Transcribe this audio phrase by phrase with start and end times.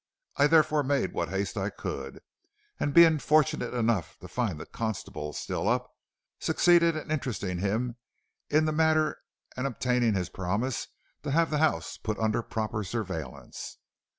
[0.35, 2.21] I therefore made what haste I could,
[2.79, 5.93] and being fortunate enough to find the constable still up,
[6.39, 7.97] succeeded in interesting him
[8.49, 9.19] in the matter
[9.55, 10.87] and obtaining his promise
[11.21, 13.77] to have the house put under proper surveillance.